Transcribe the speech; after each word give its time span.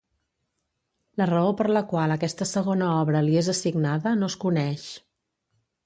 La 1.23 1.27
raó 1.31 1.51
per 1.59 1.67
la 1.77 1.83
qual 1.93 2.15
aquesta 2.17 2.49
segona 2.55 2.89
obra 3.05 3.23
li 3.29 3.39
és 3.45 3.53
assignada 3.57 4.19
no 4.23 4.35
es 4.35 4.43
coneix. 4.47 4.93